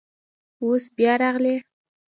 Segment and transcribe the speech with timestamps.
[0.63, 1.55] اوس بیا راغلی.